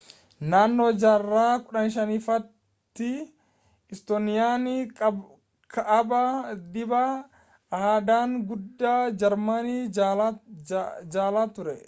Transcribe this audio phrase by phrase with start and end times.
[0.51, 3.09] naannoo jarraa 15ffaatti
[3.95, 4.65] istooniyaan
[5.77, 6.25] kaabaa
[6.73, 7.11] dhiibbaa
[7.91, 11.79] aadaan guddaa jarmanii jala turte